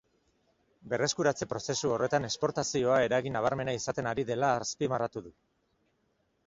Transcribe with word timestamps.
Berreskuratze 0.93 1.47
prozesu 1.51 1.91
horretan 1.97 2.25
exportazioa 2.31 2.97
eragin 3.09 3.39
nabarmena 3.39 3.77
izaten 3.81 4.11
ari 4.15 4.27
dela 4.33 4.53
azpimarratu 4.65 5.27
du. 5.29 5.37